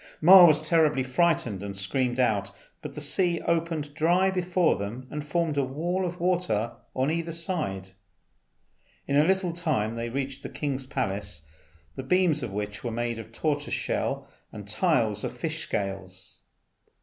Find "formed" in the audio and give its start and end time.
5.23-5.57